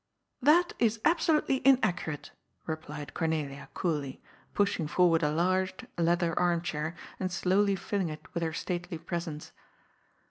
[0.51, 2.31] "That is absolutely inaccurate,"
[2.65, 4.19] replied Cornelia coolly,
[4.55, 9.51] pushing forward a large leather armchair and slowly filling it with her stately presence.